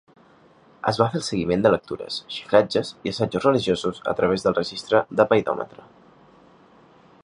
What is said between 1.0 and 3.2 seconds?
va fer el seguiment de lectures, xifratges i